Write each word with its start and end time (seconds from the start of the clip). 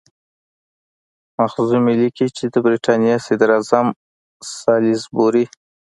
مخزومي 1.39 1.93
لیکي 2.01 2.27
چې 2.37 2.43
د 2.53 2.55
برټانیې 2.65 3.15
صدراعظم 3.25 3.87
سالیزبوري. 4.59 5.45